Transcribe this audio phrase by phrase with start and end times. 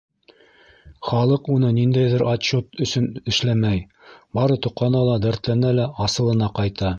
[1.09, 3.85] Халыҡ уны ниндәйҙер отчет өсөн эшләмәй,
[4.39, 6.89] бары тоҡана ла, дәртләнә лә- асылына ҡайта.